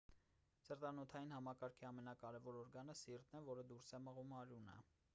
[0.67, 4.85] սրտանոթային համակարգի ամենակարևոր օրգանը սիրտն է որը դուրս է մղում արյունը